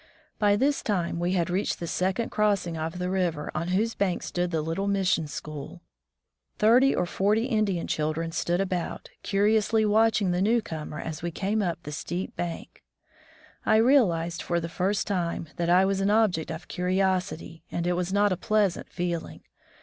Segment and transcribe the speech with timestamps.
[0.39, 4.23] By this time we had reached the second crossing of the river, on whose bank
[4.23, 5.83] stood the little mission school.
[6.57, 11.83] Thirty or forty Indian children stood about, ciu'iously watching the newcomer as we came up
[11.83, 12.81] the steep bank.
[13.63, 17.93] I realized for the first time that I was an object of curiosity, and it
[17.93, 19.41] was not a pleasant feeling.